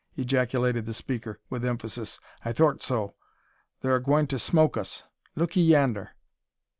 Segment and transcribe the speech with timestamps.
[0.15, 2.19] ejaculated the speaker, with emphasis.
[2.43, 3.13] "I thort so.
[3.81, 5.03] Thur a gwine to smoke us.
[5.35, 6.15] Look 'ee yander!"